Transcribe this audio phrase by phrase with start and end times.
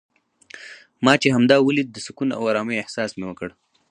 [1.03, 3.49] ما چې همدا ولید د سکون او ارامۍ احساس مې وکړ.